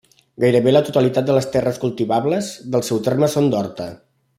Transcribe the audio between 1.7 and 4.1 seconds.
cultivables del seu terme són d'horta.